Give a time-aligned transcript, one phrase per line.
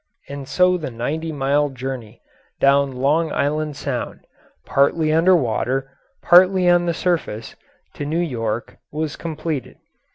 [0.29, 2.23] And so the ninety mile journey
[2.59, 4.21] down Long Island Sound,
[4.65, 7.55] partly under water, partly on the surface,
[7.93, 9.77] to New York, was completed.